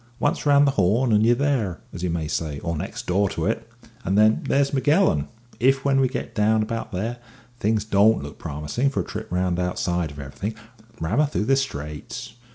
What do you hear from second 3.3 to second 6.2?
it. And then, there's `Magellan;' if, when we